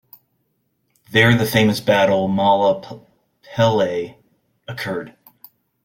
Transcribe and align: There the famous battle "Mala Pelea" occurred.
There 1.11 1.37
the 1.37 1.45
famous 1.45 1.79
battle 1.79 2.27
"Mala 2.27 3.05
Pelea" 3.45 4.15
occurred. 4.67 5.15